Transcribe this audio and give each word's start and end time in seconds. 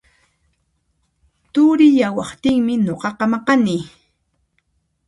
Turiyawaqtinmi 1.53 2.73
nuqaqa 2.85 3.25
maqani 3.31 3.75